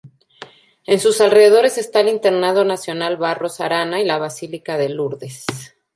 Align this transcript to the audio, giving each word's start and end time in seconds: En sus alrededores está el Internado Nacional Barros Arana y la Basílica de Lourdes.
En 0.87 0.99
sus 0.99 1.21
alrededores 1.21 1.77
está 1.77 1.99
el 1.99 2.09
Internado 2.09 2.63
Nacional 2.65 3.17
Barros 3.17 3.61
Arana 3.61 4.01
y 4.01 4.03
la 4.03 4.17
Basílica 4.17 4.75
de 4.79 4.89
Lourdes. 4.89 5.43